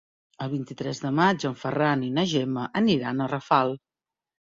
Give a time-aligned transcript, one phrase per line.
[0.43, 3.75] El vint-i-tres de maig en Ferran i na Gemma aniran a Rafal.